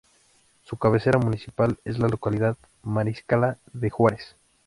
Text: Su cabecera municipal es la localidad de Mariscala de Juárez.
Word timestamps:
Su 0.63 0.77
cabecera 0.77 1.19
municipal 1.19 1.77
es 1.85 1.99
la 1.99 2.07
localidad 2.07 2.57
de 2.81 2.89
Mariscala 2.89 3.59
de 3.71 3.91
Juárez. 3.91 4.35